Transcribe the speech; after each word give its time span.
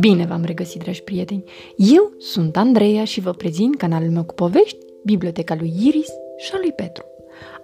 Bine 0.00 0.26
v-am 0.26 0.44
regăsit, 0.44 0.82
dragi 0.82 1.02
prieteni! 1.02 1.44
Eu 1.76 2.12
sunt 2.18 2.56
Andreea 2.56 3.04
și 3.04 3.20
vă 3.20 3.30
prezint 3.30 3.76
canalul 3.76 4.10
meu 4.10 4.24
cu 4.24 4.34
povești, 4.34 4.78
Biblioteca 5.04 5.54
lui 5.54 5.72
Iris 5.86 6.08
și 6.36 6.50
a 6.54 6.58
lui 6.58 6.72
Petru. 6.72 7.04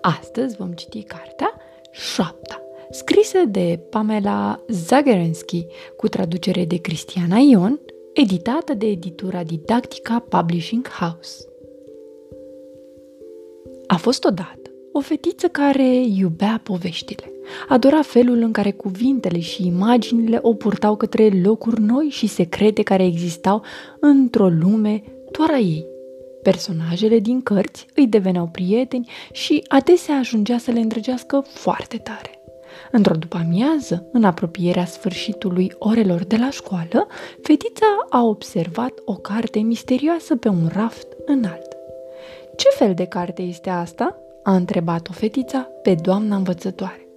Astăzi 0.01 0.57
vom 0.57 0.73
citi 0.73 1.03
cartea 1.03 1.55
Șoapta, 1.91 2.63
scrisă 2.91 3.39
de 3.49 3.81
Pamela 3.91 4.65
Zagerensky, 4.69 5.67
cu 5.97 6.09
traducere 6.09 6.65
de 6.65 6.77
Cristiana 6.77 7.39
Ion, 7.39 7.81
editată 8.13 8.75
de 8.75 8.87
editura 8.87 9.43
Didactica 9.43 10.27
Publishing 10.29 10.89
House. 10.89 11.45
A 13.87 13.97
fost 13.97 14.25
odată 14.25 14.60
o 14.93 15.01
fetiță 15.01 15.49
care 15.49 15.95
iubea 15.95 16.61
poveștile. 16.63 17.33
Adora 17.69 18.03
felul 18.03 18.39
în 18.39 18.53
care 18.53 18.71
cuvintele 18.71 19.41
și 19.41 19.67
imaginile 19.67 20.39
o 20.43 20.55
purtau 20.55 20.97
către 20.97 21.41
locuri 21.43 21.81
noi 21.81 22.09
și 22.11 22.27
secrete 22.27 22.83
care 22.83 23.05
existau 23.05 23.63
într-o 24.01 24.49
lume 24.49 25.03
doar 25.31 25.51
a 25.51 25.59
ei. 25.59 25.87
Personajele 26.43 27.19
din 27.19 27.43
cărți 27.43 27.87
îi 27.95 28.07
deveneau 28.07 28.47
prieteni 28.47 29.09
și 29.33 29.65
adesea 29.69 30.17
ajungea 30.17 30.59
să 30.59 30.71
le 30.71 30.81
îndrăgească 30.81 31.45
foarte 31.49 31.97
tare. 31.97 32.43
Într-o 32.93 33.15
după-amiază, 33.15 34.09
în 34.13 34.25
apropierea 34.25 34.85
sfârșitului 34.85 35.73
orelor 35.79 36.25
de 36.25 36.37
la 36.37 36.51
școală, 36.51 37.07
fetița 37.43 37.87
a 38.09 38.23
observat 38.23 38.93
o 39.05 39.15
carte 39.15 39.59
misterioasă 39.59 40.37
pe 40.37 40.49
un 40.49 40.71
raft 40.73 41.07
înalt. 41.27 41.77
Ce 42.57 42.69
fel 42.69 42.95
de 42.95 43.05
carte 43.05 43.43
este 43.43 43.71
asta?" 43.71 44.30
A 44.43 44.55
întrebat-o 44.55 45.13
fetița 45.13 45.69
pe 45.83 45.95
doamna 45.95 46.37
învățătoare. 46.37 47.09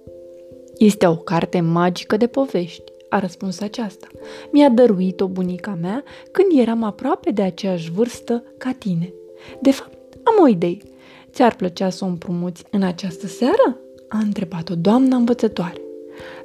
Este 0.78 1.06
o 1.06 1.16
carte 1.16 1.60
magică 1.60 2.16
de 2.16 2.26
povești, 2.26 2.92
a 3.08 3.18
răspuns 3.18 3.60
aceasta. 3.60 4.06
Mi-a 4.52 4.68
dăruit-o 4.68 5.28
bunica 5.28 5.78
mea 5.80 6.04
când 6.30 6.60
eram 6.60 6.82
aproape 6.82 7.30
de 7.30 7.42
aceeași 7.42 7.90
vârstă 7.90 8.44
ca 8.58 8.72
tine. 8.78 9.12
De 9.60 9.70
fapt, 9.70 9.98
am 10.22 10.42
o 10.42 10.48
idee. 10.48 10.78
Ți-ar 11.32 11.54
plăcea 11.54 11.90
să 11.90 12.04
o 12.04 12.08
împrumuți 12.08 12.64
în 12.70 12.82
această 12.82 13.26
seară? 13.26 13.78
A 14.08 14.18
întrebat-o 14.18 14.74
doamna 14.74 15.16
învățătoare. 15.16 15.80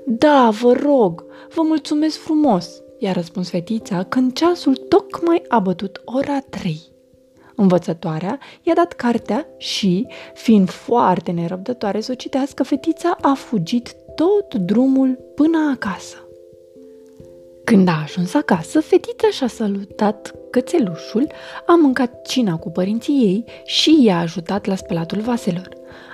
Da, 0.05 0.49
vă 0.61 0.73
rog, 0.73 1.25
vă 1.53 1.61
mulțumesc 1.61 2.17
frumos, 2.17 2.81
i-a 2.99 3.11
răspuns 3.11 3.49
fetița 3.49 4.03
când 4.03 4.33
ceasul 4.33 4.75
tocmai 4.75 5.41
a 5.47 5.59
bătut 5.59 6.01
ora 6.05 6.39
trei. 6.39 6.81
Învățătoarea 7.59 8.39
i-a 8.61 8.73
dat 8.73 8.93
cartea 8.93 9.47
și, 9.57 10.07
fiind 10.33 10.69
foarte 10.69 11.31
nerăbdătoare 11.31 12.01
să 12.01 12.11
o 12.11 12.15
citească, 12.15 12.63
fetița 12.63 13.17
a 13.21 13.33
fugit 13.33 13.95
tot 14.15 14.53
drumul 14.53 15.19
până 15.35 15.57
acasă. 15.73 16.15
Când 17.63 17.87
a 17.87 18.01
ajuns 18.03 18.33
acasă, 18.33 18.79
fetița 18.79 19.27
și-a 19.31 19.47
salutat 19.47 20.35
cățelușul, 20.49 21.27
a 21.65 21.75
mâncat 21.75 22.27
cina 22.27 22.57
cu 22.57 22.69
părinții 22.69 23.21
ei 23.23 23.43
și 23.65 24.03
i-a 24.03 24.19
ajutat 24.19 24.65
la 24.65 24.75
spălatul 24.75 25.21
vaselor. 25.21 25.69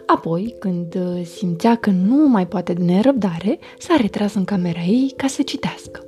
Apoi, 0.06 0.56
când 0.60 0.98
simțea 1.24 1.76
că 1.76 1.90
nu 1.90 2.28
mai 2.28 2.48
poate 2.48 2.74
de 2.74 2.84
nerăbdare, 2.84 3.60
s-a 3.78 3.96
retras 3.96 4.34
în 4.34 4.44
camera 4.44 4.82
ei 4.82 5.14
ca 5.18 5.28
să 5.28 5.42
citească. 5.42 6.06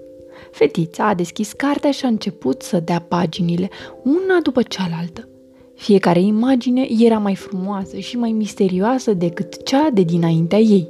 Fetița 0.58 1.08
a 1.08 1.14
deschis 1.14 1.52
cartea 1.52 1.92
și 1.92 2.06
a 2.06 2.08
început 2.08 2.62
să 2.62 2.80
dea 2.80 3.06
paginile, 3.08 3.70
una 4.04 4.40
după 4.44 4.62
cealaltă. 4.62 5.28
Fiecare 5.76 6.20
imagine 6.20 6.88
era 7.00 7.18
mai 7.18 7.36
frumoasă 7.36 7.98
și 7.98 8.18
mai 8.18 8.32
misterioasă 8.32 9.14
decât 9.14 9.64
cea 9.64 9.90
de 9.90 10.02
dinaintea 10.02 10.60
ei. 10.60 10.90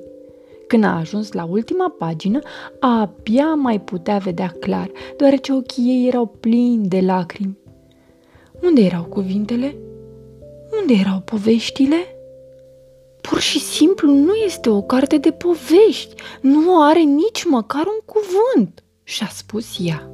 Când 0.67 0.83
a 0.83 0.97
ajuns 0.97 1.31
la 1.31 1.45
ultima 1.49 1.89
pagină, 1.89 2.39
abia 2.79 3.53
mai 3.53 3.81
putea 3.81 4.17
vedea 4.17 4.55
clar, 4.59 4.91
deoarece 5.17 5.53
ochii 5.53 5.89
ei 5.89 6.07
erau 6.07 6.25
plini 6.25 6.87
de 6.87 6.99
lacrimi. 6.99 7.57
Unde 8.61 8.81
erau 8.81 9.03
cuvintele? 9.03 9.75
Unde 10.81 10.93
erau 10.93 11.19
poveștile? 11.19 11.97
Pur 13.21 13.39
și 13.39 13.59
simplu 13.59 14.11
nu 14.11 14.33
este 14.33 14.69
o 14.69 14.81
carte 14.81 15.17
de 15.17 15.31
povești, 15.31 16.15
nu 16.41 16.81
are 16.81 16.99
nici 16.99 17.43
măcar 17.43 17.85
un 17.85 17.99
cuvânt 18.05 18.81
și-a 19.07 19.29
spus 19.33 19.77
ea. 19.79 20.09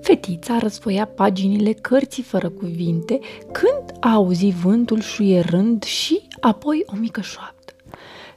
Fetița 0.00 0.58
răsfoia 0.58 1.04
paginile 1.04 1.72
cărții 1.72 2.22
fără 2.22 2.48
cuvinte 2.48 3.20
când 3.52 3.98
a 4.00 4.12
auzit 4.12 4.54
vântul 4.54 5.00
șuierând 5.00 5.82
și 5.82 6.20
apoi 6.40 6.82
o 6.86 6.96
mică 6.96 7.20
șoaptă. 7.20 7.72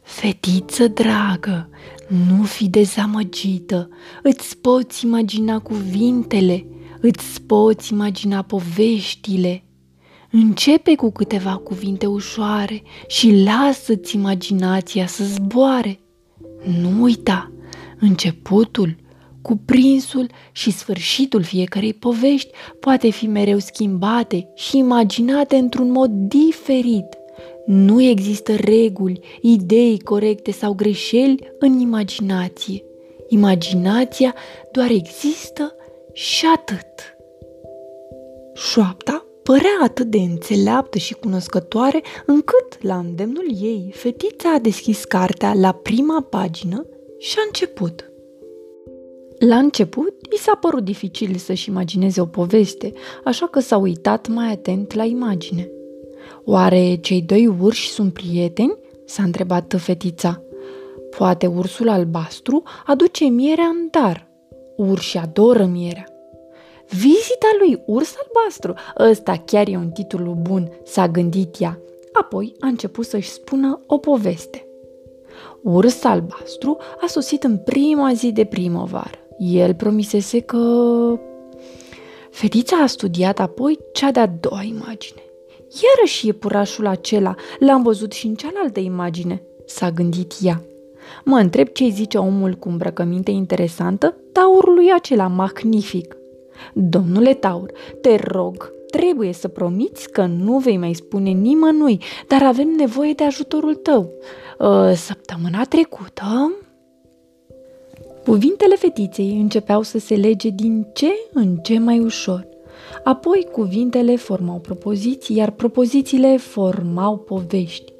Fetiță 0.01 0.87
dragă, 0.87 1.69
nu 2.07 2.43
fi 2.43 2.69
dezamăgită, 2.69 3.89
îți 4.23 4.57
poți 4.57 5.05
imagina 5.05 5.59
cuvintele, 5.59 6.65
îți 7.01 7.41
poți 7.41 7.91
imagina 7.91 8.41
poveștile. 8.41 9.63
Începe 10.31 10.95
cu 10.95 11.11
câteva 11.11 11.55
cuvinte 11.55 12.05
ușoare 12.05 12.83
și 13.07 13.43
lasă-ți 13.43 14.15
imaginația 14.15 15.05
să 15.05 15.23
zboare. 15.23 15.99
Nu 16.81 17.01
uita, 17.01 17.51
Începutul, 17.99 18.95
cuprinsul 19.41 20.29
și 20.51 20.71
sfârșitul 20.71 21.43
fiecarei 21.43 21.93
povești 21.93 22.49
poate 22.79 23.09
fi 23.09 23.27
mereu 23.27 23.57
schimbate 23.57 24.49
și 24.55 24.77
imaginate 24.77 25.55
într-un 25.55 25.91
mod 25.91 26.09
diferit. 26.11 27.17
Nu 27.65 28.01
există 28.01 28.55
reguli, 28.55 29.19
idei 29.41 29.99
corecte 29.99 30.51
sau 30.51 30.73
greșeli 30.73 31.53
în 31.59 31.79
imaginație. 31.79 32.83
Imaginația 33.27 34.35
doar 34.71 34.89
există 34.89 35.75
și 36.13 36.45
atât. 36.55 37.15
Șoapta 38.53 39.25
părea 39.43 39.79
atât 39.83 40.07
de 40.07 40.17
înțeleaptă 40.17 40.97
și 40.97 41.13
cunoscătoare 41.13 42.01
încât, 42.25 42.83
la 42.83 42.97
îndemnul 42.97 43.47
ei, 43.61 43.91
fetița 43.95 44.53
a 44.53 44.59
deschis 44.59 45.03
cartea 45.03 45.53
la 45.53 45.71
prima 45.71 46.21
pagină 46.21 46.85
și 47.17 47.35
a 47.37 47.41
început. 47.45 48.11
La 49.37 49.57
început, 49.57 50.13
i 50.35 50.37
s-a 50.37 50.55
părut 50.55 50.83
dificil 50.83 51.35
să-și 51.35 51.69
imagineze 51.69 52.21
o 52.21 52.25
poveste, 52.25 52.93
așa 53.23 53.47
că 53.47 53.59
s-a 53.59 53.77
uitat 53.77 54.27
mai 54.27 54.51
atent 54.51 54.93
la 54.93 55.03
imagine. 55.03 55.71
Oare 56.43 56.95
cei 56.95 57.21
doi 57.21 57.47
urși 57.47 57.89
sunt 57.89 58.13
prieteni? 58.13 58.77
s-a 59.05 59.23
întrebat 59.23 59.75
fetița. 59.77 60.41
Poate 61.17 61.47
ursul 61.47 61.89
albastru 61.89 62.63
aduce 62.85 63.25
mierea 63.25 63.65
în 63.65 63.87
dar. 63.91 64.27
Urși 64.75 65.17
adoră 65.17 65.65
mierea. 65.65 66.05
Vizita 66.89 67.47
lui 67.59 67.83
urs 67.85 68.15
albastru, 68.25 68.73
ăsta 69.09 69.43
chiar 69.45 69.67
e 69.67 69.75
un 69.75 69.89
titlu 69.89 70.37
bun, 70.41 70.69
s-a 70.83 71.07
gândit 71.07 71.59
ea. 71.59 71.79
Apoi 72.11 72.55
a 72.59 72.67
început 72.67 73.05
să-și 73.05 73.29
spună 73.29 73.81
o 73.87 73.97
poveste. 73.97 74.66
Urs 75.63 76.03
albastru 76.03 76.77
a 77.01 77.07
sosit 77.07 77.43
în 77.43 77.57
prima 77.57 78.13
zi 78.13 78.31
de 78.31 78.45
primăvară. 78.45 79.17
El 79.37 79.73
promisese 79.73 80.39
că... 80.39 80.59
Fetița 82.29 82.75
a 82.77 82.85
studiat 82.85 83.39
apoi 83.39 83.77
cea 83.93 84.11
de-a 84.11 84.27
doua 84.39 84.63
imagine. 84.63 85.21
Iarăși 85.83 86.25
iepurașul 86.25 86.87
acela, 86.87 87.35
l-am 87.59 87.83
văzut 87.83 88.11
și 88.11 88.27
în 88.27 88.35
cealaltă 88.35 88.79
imagine, 88.79 89.41
s-a 89.65 89.91
gândit 89.91 90.33
ea. 90.41 90.61
Mă 91.23 91.37
întreb 91.37 91.67
ce 91.67 91.87
zice 91.87 92.17
omul 92.17 92.53
cu 92.53 92.69
îmbrăcăminte 92.69 93.31
interesantă 93.31 94.15
taurului 94.31 94.91
acela 94.95 95.27
magnific. 95.27 96.17
Domnule 96.73 97.33
taur, 97.33 97.71
te 98.01 98.15
rog, 98.15 98.71
trebuie 98.91 99.33
să 99.33 99.47
promiți 99.47 100.09
că 100.09 100.25
nu 100.25 100.57
vei 100.57 100.77
mai 100.77 100.93
spune 100.93 101.29
nimănui, 101.29 102.01
dar 102.27 102.43
avem 102.43 102.67
nevoie 102.67 103.13
de 103.13 103.23
ajutorul 103.23 103.75
tău. 103.75 104.11
Ă, 104.59 104.93
săptămâna 104.93 105.63
trecută... 105.63 106.51
Cuvintele 108.23 108.75
fetiței 108.75 109.39
începeau 109.39 109.81
să 109.81 109.99
se 109.99 110.15
lege 110.15 110.49
din 110.49 110.87
ce 110.93 111.07
în 111.33 111.57
ce 111.57 111.79
mai 111.79 111.99
ușor. 111.99 112.47
Apoi 113.03 113.47
cuvintele 113.51 114.15
formau 114.15 114.59
propoziții, 114.59 115.35
iar 115.35 115.51
propozițiile 115.51 116.37
formau 116.37 117.17
povești. 117.17 117.93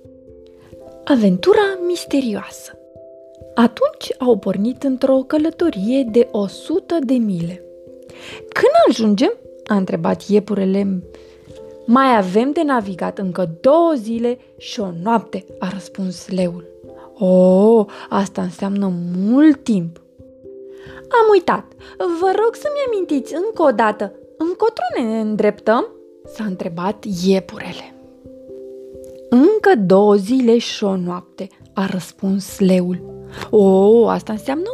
Aventura 1.04 1.80
misterioasă 1.88 2.78
Atunci 3.58 4.14
au 4.18 4.38
pornit 4.38 4.84
într-o 4.84 5.16
călătorie 5.18 6.08
de 6.12 6.28
o 6.32 6.48
sută 6.48 6.98
de 7.06 7.14
mile. 7.14 7.64
Când 8.50 8.74
ajungem? 8.90 9.34
A 9.68 9.76
întrebat 9.76 10.28
iepurele 10.28 11.02
mai 11.90 12.18
avem 12.18 12.52
de 12.52 12.62
navigat 12.64 13.18
încă 13.18 13.50
două 13.62 13.94
zile 13.96 14.38
și 14.58 14.80
o 14.80 14.88
noapte, 15.04 15.46
a 15.60 15.70
răspuns 15.74 16.30
leul. 16.30 16.66
O, 17.18 17.26
oh, 17.26 17.86
asta 18.10 18.42
înseamnă 18.42 18.92
mult 19.18 19.64
timp. 19.64 20.02
Am 21.00 21.28
uitat. 21.32 21.66
Vă 21.98 22.32
rog 22.44 22.56
să-mi 22.56 22.84
amintiți 22.88 23.36
încă 23.36 23.64
o 23.64 23.72
dată. 23.72 24.14
Încotro 24.38 24.84
ne 25.02 25.20
îndreptăm? 25.20 25.88
S-a 26.26 26.44
întrebat 26.44 27.06
iepurele. 27.26 27.96
Încă 29.30 29.72
două 29.86 30.16
zile 30.16 30.58
și 30.58 30.84
o 30.84 30.96
noapte, 30.96 31.48
a 31.74 31.86
răspuns 31.92 32.60
leul. 32.60 33.26
O, 33.50 34.08
asta 34.08 34.32
înseamnă 34.32 34.70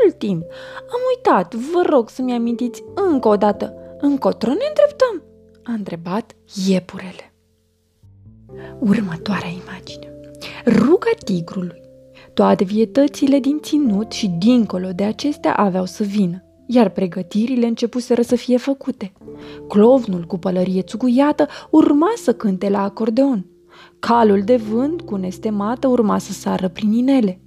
mult 0.00 0.18
timp. 0.18 0.42
Am 0.78 1.00
uitat, 1.16 1.54
vă 1.54 1.82
rog 1.88 2.08
să-mi 2.08 2.32
amintiți 2.32 2.84
încă 2.94 3.28
o 3.28 3.36
dată. 3.36 3.74
Încotro 4.00 4.50
ne 4.50 4.64
îndreptăm? 4.68 5.22
A 5.62 5.72
întrebat 5.72 6.36
iepurele. 6.66 7.34
Următoarea 8.78 9.48
imagine. 9.48 10.12
Ruga 10.66 11.10
tigrului. 11.24 11.80
Toate 12.34 12.64
vietățile 12.64 13.38
din 13.38 13.58
ținut 13.60 14.12
și 14.12 14.28
dincolo 14.28 14.88
de 14.94 15.04
acestea 15.04 15.54
aveau 15.54 15.84
să 15.84 16.02
vină, 16.02 16.44
iar 16.66 16.88
pregătirile 16.88 17.66
începuseră 17.66 18.22
să 18.22 18.36
fie 18.36 18.56
făcute. 18.56 19.12
Clovnul 19.68 20.24
cu 20.24 20.38
pălărie 20.38 20.82
țuguiată 20.82 21.46
urma 21.70 22.12
să 22.16 22.34
cânte 22.34 22.68
la 22.68 22.82
acordeon. 22.82 23.46
Calul 23.98 24.42
de 24.42 24.56
vânt 24.56 25.00
cu 25.00 25.16
nestemată 25.16 25.88
urma 25.88 26.18
să 26.18 26.32
sară 26.32 26.68
prin 26.68 26.92
inele. 26.92 27.40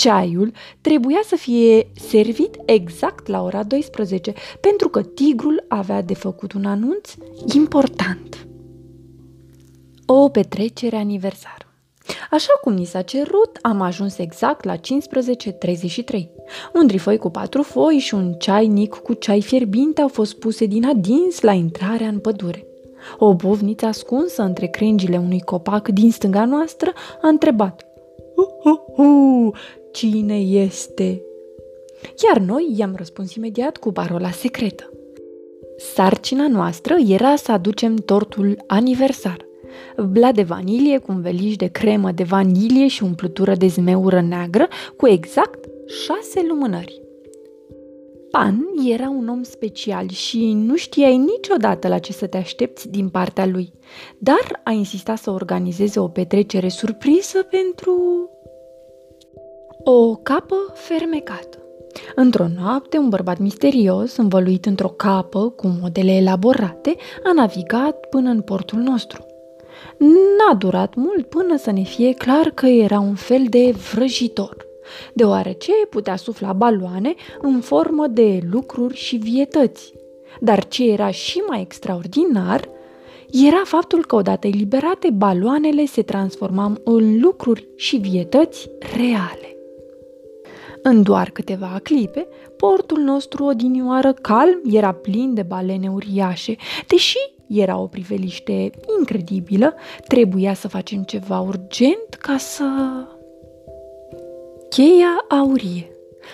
Ceaiul 0.00 0.52
trebuia 0.80 1.20
să 1.26 1.36
fie 1.36 1.90
servit 1.94 2.56
exact 2.64 3.26
la 3.26 3.42
ora 3.42 3.62
12, 3.62 4.32
pentru 4.60 4.88
că 4.88 5.02
tigrul 5.02 5.64
avea 5.68 6.02
de 6.02 6.14
făcut 6.14 6.52
un 6.52 6.64
anunț 6.64 7.14
important. 7.54 8.46
O 10.06 10.28
petrecere 10.28 10.96
aniversară. 10.96 11.66
Așa 12.30 12.52
cum 12.60 12.72
ni 12.72 12.84
s-a 12.84 13.02
cerut, 13.02 13.58
am 13.62 13.80
ajuns 13.80 14.18
exact 14.18 14.64
la 14.64 14.76
15.33. 14.76 14.80
Un 16.72 16.86
trifoi 16.86 17.16
cu 17.16 17.30
patru 17.30 17.62
foi 17.62 17.98
și 17.98 18.14
un 18.14 18.32
ceainic 18.32 18.94
cu 18.94 19.14
ceai 19.14 19.42
fierbinte 19.42 20.00
au 20.00 20.08
fost 20.08 20.38
puse 20.38 20.66
din 20.66 20.86
adins 20.86 21.40
la 21.40 21.52
intrarea 21.52 22.08
în 22.08 22.18
pădure. 22.18 22.66
O 23.18 23.34
bovniță 23.34 23.86
ascunsă 23.86 24.42
între 24.42 24.66
crengile 24.66 25.18
unui 25.18 25.40
copac 25.40 25.88
din 25.88 26.10
stânga 26.10 26.44
noastră 26.44 26.92
a 27.22 27.28
întrebat 27.28 27.84
uh, 28.34 28.46
uh, 28.64 29.06
uh, 29.06 29.52
Cine 29.92 30.38
este? 30.38 31.22
Iar 32.26 32.38
noi 32.38 32.74
i-am 32.76 32.94
răspuns 32.96 33.34
imediat 33.34 33.76
cu 33.76 33.92
parola 33.92 34.30
secretă. 34.30 34.90
Sarcina 35.76 36.48
noastră 36.48 36.96
era 37.08 37.36
să 37.36 37.52
aducem 37.52 37.96
tortul 37.96 38.64
aniversar. 38.66 39.46
Bla 40.08 40.32
de 40.32 40.42
vanilie 40.42 40.98
cu 40.98 41.12
un 41.12 41.20
veliș 41.20 41.56
de 41.56 41.66
cremă 41.66 42.10
de 42.10 42.22
vanilie 42.22 42.86
și 42.86 43.02
umplutură 43.02 43.54
de 43.54 43.66
zmeură 43.66 44.20
neagră 44.20 44.68
cu 44.96 45.08
exact 45.08 45.68
șase 45.86 46.46
lumânări. 46.48 47.00
Pan 48.30 48.66
era 48.88 49.08
un 49.08 49.28
om 49.28 49.42
special 49.42 50.08
și 50.08 50.52
nu 50.52 50.76
știai 50.76 51.16
niciodată 51.16 51.88
la 51.88 51.98
ce 51.98 52.12
să 52.12 52.26
te 52.26 52.36
aștepți 52.36 52.88
din 52.88 53.08
partea 53.08 53.46
lui, 53.46 53.72
dar 54.18 54.60
a 54.64 54.70
insistat 54.70 55.18
să 55.18 55.30
organizeze 55.30 56.00
o 56.00 56.08
petrecere 56.08 56.68
surpriză 56.68 57.42
pentru 57.42 58.29
o 59.84 60.14
capă 60.14 60.56
fermecată. 60.74 61.58
Într-o 62.14 62.46
noapte, 62.60 62.98
un 62.98 63.08
bărbat 63.08 63.38
misterios, 63.38 64.16
învăluit 64.16 64.66
într-o 64.66 64.88
capă 64.88 65.48
cu 65.48 65.76
modele 65.80 66.12
elaborate, 66.12 66.96
a 67.24 67.32
navigat 67.32 68.06
până 68.10 68.30
în 68.30 68.40
portul 68.40 68.78
nostru. 68.78 69.26
N-a 69.98 70.54
durat 70.54 70.94
mult 70.94 71.26
până 71.26 71.56
să 71.56 71.70
ne 71.70 71.82
fie 71.82 72.12
clar 72.12 72.50
că 72.54 72.66
era 72.66 73.00
un 73.00 73.14
fel 73.14 73.46
de 73.48 73.74
vrăjitor, 73.92 74.66
deoarece 75.12 75.72
putea 75.90 76.16
sufla 76.16 76.52
baloane 76.52 77.14
în 77.40 77.60
formă 77.60 78.06
de 78.06 78.40
lucruri 78.50 78.94
și 78.96 79.16
vietăți. 79.16 79.92
Dar 80.40 80.64
ce 80.64 80.90
era 80.90 81.10
și 81.10 81.38
mai 81.48 81.60
extraordinar 81.60 82.68
era 83.48 83.62
faptul 83.64 84.04
că 84.04 84.16
odată 84.16 84.46
eliberate, 84.46 85.10
baloanele 85.10 85.84
se 85.84 86.02
transformau 86.02 86.74
în 86.84 87.20
lucruri 87.20 87.68
și 87.76 87.96
vietăți 87.96 88.70
reale. 88.96 89.39
În 90.82 91.02
doar 91.02 91.30
câteva 91.30 91.80
clipe, 91.82 92.26
portul 92.56 92.98
nostru 92.98 93.44
odinioară 93.44 94.12
calm 94.12 94.60
era 94.64 94.92
plin 94.92 95.34
de 95.34 95.42
balene 95.42 95.88
uriașe, 95.88 96.56
deși 96.86 97.18
era 97.48 97.78
o 97.78 97.86
priveliște 97.86 98.70
incredibilă, 98.98 99.74
trebuia 100.06 100.54
să 100.54 100.68
facem 100.68 101.02
ceva 101.02 101.40
urgent 101.40 102.08
ca 102.20 102.36
să... 102.36 102.64
Cheia 104.68 105.24
aurie. 105.28 105.90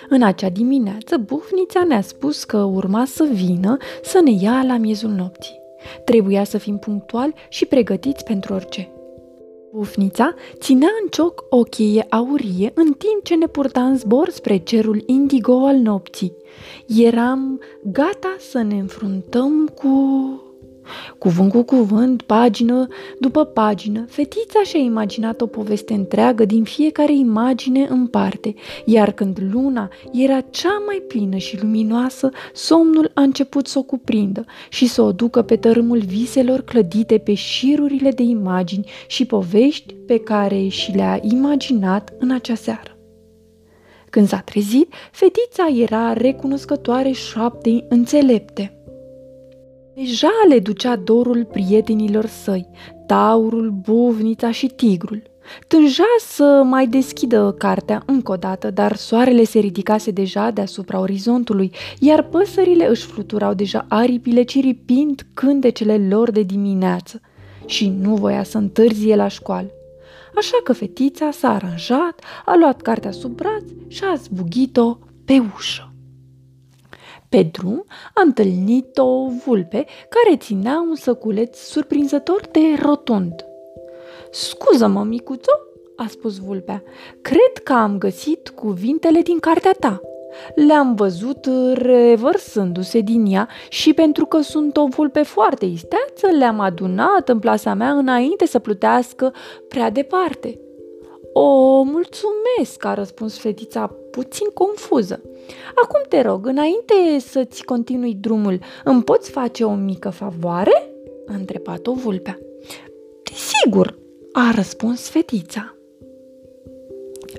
În 0.09 0.23
acea 0.23 0.49
dimineață, 0.49 1.17
bufnița 1.17 1.83
ne-a 1.83 2.01
spus 2.01 2.43
că 2.43 2.57
urma 2.57 3.05
să 3.05 3.27
vină 3.31 3.77
să 4.03 4.21
ne 4.23 4.31
ia 4.31 4.63
la 4.67 4.77
miezul 4.77 5.09
nopții. 5.09 5.59
Trebuia 6.05 6.43
să 6.43 6.57
fim 6.57 6.77
punctuali 6.77 7.33
și 7.49 7.65
pregătiți 7.65 8.23
pentru 8.23 8.53
orice. 8.53 8.89
Bufnița 9.73 10.33
ținea 10.59 10.89
în 11.01 11.09
cioc 11.09 11.43
o 11.49 11.61
cheie 11.61 12.05
aurie 12.09 12.71
în 12.75 12.93
timp 12.93 13.23
ce 13.23 13.35
ne 13.35 13.47
purta 13.47 13.85
în 13.85 13.97
zbor 13.97 14.29
spre 14.29 14.57
cerul 14.57 15.03
indigo 15.05 15.65
al 15.65 15.75
nopții. 15.75 16.35
Eram 16.87 17.59
gata 17.83 18.35
să 18.39 18.61
ne 18.61 18.79
înfruntăm 18.79 19.67
cu 19.67 19.87
Cuvânt 21.17 21.51
cu 21.51 21.63
cuvânt, 21.63 22.21
pagină 22.21 22.87
după 23.19 23.45
pagină, 23.45 24.05
fetița 24.09 24.63
și-a 24.63 24.79
imaginat 24.79 25.41
o 25.41 25.45
poveste 25.45 25.93
întreagă 25.93 26.45
din 26.45 26.63
fiecare 26.63 27.13
imagine 27.13 27.87
în 27.89 28.07
parte, 28.07 28.53
iar 28.85 29.11
când 29.11 29.39
luna 29.51 29.89
era 30.11 30.41
cea 30.41 30.81
mai 30.85 31.03
plină 31.07 31.37
și 31.37 31.61
luminoasă, 31.61 32.29
somnul 32.53 33.11
a 33.13 33.21
început 33.21 33.67
să 33.67 33.79
o 33.79 33.83
cuprindă 33.83 34.45
și 34.69 34.87
să 34.87 35.01
o 35.01 35.11
ducă 35.11 35.41
pe 35.41 35.55
tărâmul 35.55 35.99
viselor 35.99 36.61
clădite 36.61 37.17
pe 37.17 37.33
șirurile 37.33 38.11
de 38.11 38.23
imagini 38.23 38.89
și 39.07 39.25
povești 39.25 39.93
pe 39.93 40.19
care 40.19 40.67
și 40.67 40.91
le-a 40.91 41.19
imaginat 41.21 42.13
în 42.19 42.31
acea 42.31 42.55
seară. 42.55 42.97
Când 44.09 44.27
s-a 44.27 44.39
trezit, 44.39 44.93
fetița 45.11 45.67
era 45.75 46.13
recunoscătoare 46.13 47.11
șaptei 47.11 47.85
înțelepte– 47.89 48.71
Deja 49.99 50.31
le 50.47 50.59
ducea 50.59 50.95
dorul 50.95 51.45
prietenilor 51.45 52.25
săi, 52.25 52.69
taurul, 53.07 53.69
buvnița 53.69 54.51
și 54.51 54.67
tigrul. 54.67 55.21
Tânja 55.67 56.03
să 56.19 56.61
mai 56.65 56.87
deschidă 56.87 57.55
cartea 57.57 58.03
încă 58.05 58.31
o 58.31 58.35
dată, 58.35 58.71
dar 58.71 58.95
soarele 58.95 59.43
se 59.43 59.59
ridicase 59.59 60.11
deja 60.11 60.51
deasupra 60.51 60.99
orizontului, 60.99 61.71
iar 61.99 62.23
păsările 62.23 62.89
își 62.89 63.05
fluturau 63.05 63.53
deja 63.53 63.85
aripile 63.89 64.43
ciripind 64.43 65.27
cântecele 65.33 66.07
lor 66.09 66.31
de 66.31 66.41
dimineață 66.41 67.21
și 67.65 67.89
nu 68.01 68.15
voia 68.15 68.43
să 68.43 68.57
întârzie 68.57 69.15
la 69.15 69.27
școală. 69.27 69.71
Așa 70.35 70.57
că 70.63 70.73
fetița 70.73 71.31
s-a 71.31 71.53
aranjat, 71.53 72.19
a 72.45 72.55
luat 72.59 72.81
cartea 72.81 73.11
sub 73.11 73.31
braț 73.31 73.63
și 73.87 74.03
a 74.03 74.15
zbugit-o 74.15 74.97
pe 75.25 75.43
ușă. 75.55 75.86
Pe 77.29 77.49
drum 77.51 77.85
a 78.13 78.21
întâlnit 78.25 78.97
o 78.97 79.27
vulpe 79.45 79.85
care 80.09 80.37
ținea 80.37 80.85
un 80.89 80.95
săculeț 80.95 81.57
surprinzător 81.57 82.41
de 82.51 82.59
rotund. 82.81 83.45
Scuză-mă, 84.31 85.03
micuțo, 85.03 85.51
a 85.95 86.07
spus 86.07 86.37
vulpea, 86.37 86.83
cred 87.21 87.63
că 87.63 87.73
am 87.73 87.97
găsit 87.97 88.49
cuvintele 88.49 89.21
din 89.21 89.39
cartea 89.39 89.71
ta. 89.79 90.01
Le-am 90.55 90.95
văzut 90.95 91.49
revărsându-se 91.73 92.99
din 92.99 93.25
ea 93.25 93.47
și 93.69 93.93
pentru 93.93 94.25
că 94.25 94.41
sunt 94.41 94.77
o 94.77 94.87
vulpe 94.87 95.21
foarte 95.21 95.65
isteață, 95.65 96.27
le-am 96.37 96.59
adunat 96.59 97.29
în 97.29 97.39
plasa 97.39 97.73
mea 97.73 97.91
înainte 97.91 98.45
să 98.45 98.59
plutească 98.59 99.33
prea 99.67 99.89
departe. 99.89 100.59
O, 101.33 101.81
mulțumesc, 101.83 102.85
a 102.85 102.93
răspuns 102.93 103.37
fetița 103.37 103.95
puțin 104.17 104.47
confuză. 104.53 105.21
Acum 105.83 106.01
te 106.09 106.21
rog, 106.21 106.45
înainte 106.45 106.93
să-ți 107.19 107.63
continui 107.63 108.13
drumul, 108.13 108.59
îmi 108.83 109.03
poți 109.03 109.31
face 109.31 109.63
o 109.63 109.73
mică 109.73 110.09
favoare? 110.09 110.91
a 111.27 111.33
întrebat-o 111.33 111.93
vulpea. 111.93 112.39
Desigur, 113.23 113.97
a 114.31 114.51
răspuns 114.55 115.09
fetița. 115.09 115.75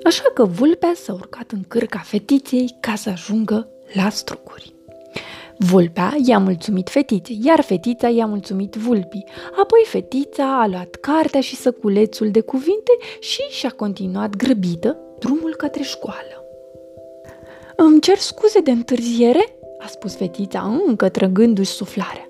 Așa 0.03 0.23
că 0.33 0.45
vulpea 0.45 0.91
s-a 0.95 1.13
urcat 1.13 1.51
în 1.51 1.63
cârca 1.67 1.99
fetiței 1.99 2.77
ca 2.79 2.95
să 2.95 3.09
ajungă 3.09 3.67
la 3.93 4.09
strucuri. 4.09 4.73
Vulpea 5.57 6.15
i-a 6.25 6.39
mulțumit 6.39 6.89
fetiței, 6.89 7.39
iar 7.43 7.61
fetița 7.61 8.07
i-a 8.07 8.25
mulțumit 8.25 8.75
vulpii. 8.75 9.27
Apoi 9.51 9.83
fetița 9.85 10.61
a 10.61 10.67
luat 10.67 10.95
cartea 10.95 11.41
și 11.41 11.55
săculețul 11.55 12.31
de 12.31 12.41
cuvinte 12.41 12.91
și 13.19 13.41
și-a 13.41 13.69
continuat 13.69 14.35
grăbită 14.35 14.97
drumul 15.19 15.55
către 15.55 15.83
școală. 15.83 16.38
Îmi 17.81 17.99
cer 17.99 18.17
scuze 18.17 18.59
de 18.59 18.71
întârziere?" 18.71 19.55
a 19.79 19.87
spus 19.87 20.15
fetița, 20.15 20.81
încă 20.87 21.09
trăgându-și 21.09 21.71
suflarea. 21.71 22.29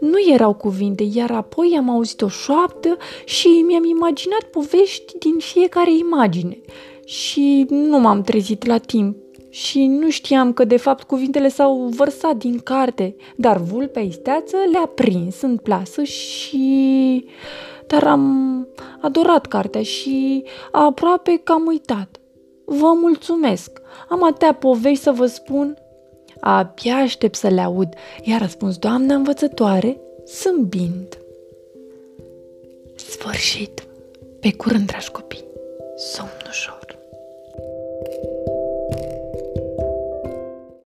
Nu 0.00 0.32
erau 0.32 0.54
cuvinte, 0.54 1.08
iar 1.12 1.30
apoi 1.30 1.74
am 1.78 1.90
auzit 1.90 2.22
o 2.22 2.28
șoaptă 2.28 2.96
și 3.24 3.64
mi-am 3.66 3.84
imaginat 3.84 4.42
povești 4.42 5.18
din 5.18 5.34
fiecare 5.38 5.96
imagine. 5.96 6.58
Și 7.04 7.66
nu 7.68 7.98
m-am 7.98 8.22
trezit 8.22 8.64
la 8.66 8.78
timp 8.78 9.16
și 9.48 9.86
nu 9.86 10.10
știam 10.10 10.52
că 10.52 10.64
de 10.64 10.76
fapt 10.76 11.02
cuvintele 11.02 11.48
s-au 11.48 11.90
vărsat 11.96 12.36
din 12.36 12.58
carte, 12.58 13.16
dar 13.36 13.56
vulpea 13.56 14.02
isteață 14.02 14.56
le-a 14.72 14.90
prins 14.94 15.40
în 15.40 15.56
plasă 15.56 16.02
și... 16.02 17.24
dar 17.86 18.04
am 18.04 18.66
adorat 19.00 19.46
cartea 19.46 19.82
și 19.82 20.44
aproape 20.72 21.40
că 21.44 21.52
am 21.52 21.66
uitat. 21.66 22.20
Vă 22.68 22.92
mulțumesc! 23.00 23.80
Am 24.08 24.24
atâtea 24.24 24.52
povești 24.52 25.02
să 25.02 25.10
vă 25.10 25.26
spun. 25.26 25.78
Abia 26.40 26.96
aștept 26.96 27.34
să 27.34 27.48
le 27.48 27.60
aud, 27.60 27.94
i-a 28.22 28.38
răspuns 28.38 28.76
doamna 28.76 29.14
învățătoare, 29.14 30.00
zâmbind. 30.26 31.18
Sfârșit! 32.94 33.86
Pe 34.40 34.52
curând, 34.52 34.86
dragi 34.86 35.10
copii! 35.10 35.44
Sunt 35.96 36.30